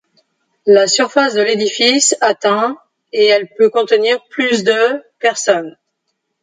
[0.65, 2.75] La surface de l'édifice atteint
[3.11, 5.77] et elle peut contenir plus de personnes.